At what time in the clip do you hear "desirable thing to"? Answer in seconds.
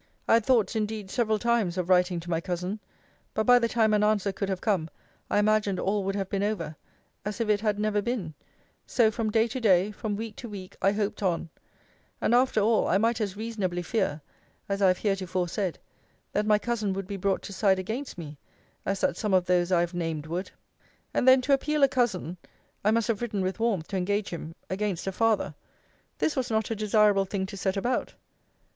26.75-27.55